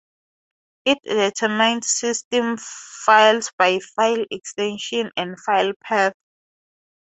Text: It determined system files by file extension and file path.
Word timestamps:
It 0.83 0.97
determined 1.03 1.85
system 1.85 2.57
files 2.57 3.51
by 3.59 3.77
file 3.95 4.25
extension 4.31 5.11
and 5.15 5.39
file 5.39 5.73
path. 5.79 6.13